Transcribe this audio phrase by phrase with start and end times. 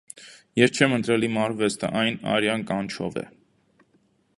[0.61, 3.29] Ես չեմ ընտրել իմ արվեստը, այն իմ արյան կանչով է։